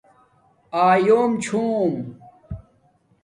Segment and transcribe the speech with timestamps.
[0.83, 1.93] آلیوم چُھوم